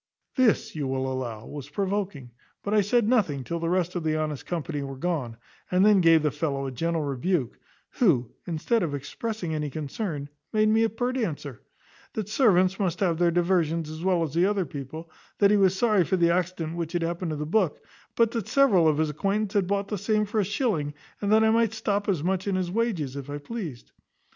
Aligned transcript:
This, 0.35 0.75
you 0.75 0.87
will 0.87 1.13
allow, 1.13 1.45
was 1.45 1.69
provoking; 1.69 2.31
but 2.63 2.73
I 2.73 2.81
said 2.81 3.07
nothing 3.07 3.43
till 3.43 3.59
the 3.59 3.69
rest 3.69 3.93
of 3.95 4.03
the 4.03 4.15
honest 4.15 4.47
company 4.47 4.81
were 4.81 4.95
gone, 4.97 5.37
and 5.69 5.85
then 5.85 6.01
gave 6.01 6.23
the 6.23 6.31
fellow 6.31 6.65
a 6.65 6.71
gentle 6.71 7.03
rebuke, 7.03 7.59
who, 7.91 8.31
instead 8.47 8.81
of 8.81 8.95
expressing 8.95 9.53
any 9.53 9.69
concern, 9.69 10.27
made 10.51 10.69
me 10.69 10.83
a 10.83 10.89
pert 10.89 11.17
answer, 11.17 11.61
`That 12.15 12.29
servants 12.29 12.79
must 12.79 12.99
have 12.99 13.19
their 13.19 13.29
diversions 13.29 13.91
as 13.91 14.03
well 14.03 14.23
as 14.23 14.35
other 14.35 14.65
people; 14.65 15.11
that 15.37 15.51
he 15.51 15.57
was 15.57 15.77
sorry 15.77 16.03
for 16.03 16.17
the 16.17 16.31
accident 16.33 16.77
which 16.77 16.93
had 16.93 17.03
happened 17.03 17.29
to 17.29 17.35
the 17.37 17.45
book, 17.45 17.85
but 18.15 18.31
that 18.31 18.47
several 18.47 18.87
of 18.87 18.97
his 18.97 19.11
acquaintance 19.11 19.53
had 19.53 19.67
bought 19.67 19.89
the 19.89 19.99
same 19.99 20.25
for 20.25 20.39
a 20.39 20.43
shilling, 20.43 20.95
and 21.21 21.31
that 21.31 21.43
I 21.43 21.51
might 21.51 21.73
stop 21.75 22.09
as 22.09 22.23
much 22.23 22.47
in 22.47 22.55
his 22.55 22.71
wages, 22.71 23.15
if 23.15 23.29
I 23.29 23.37
pleased.' 23.37 23.91